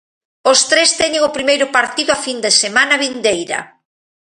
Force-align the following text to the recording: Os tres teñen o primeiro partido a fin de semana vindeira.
Os 0.51 0.59
tres 0.71 0.89
teñen 0.99 1.25
o 1.27 1.33
primeiro 1.37 1.67
partido 1.77 2.09
a 2.13 2.21
fin 2.25 2.37
de 2.45 2.51
semana 2.63 2.95
vindeira. 3.05 3.59